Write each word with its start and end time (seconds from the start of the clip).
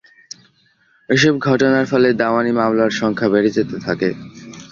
এসব 1.09 1.33
ঘটনার 1.47 1.85
ফলে 1.91 2.09
দেওয়ানি 2.13 2.51
মামলার 2.53 2.91
সংখ্যা 2.99 3.27
বেড়ে 3.33 3.51
যেতে 3.57 3.77
থাকে। 3.85 4.09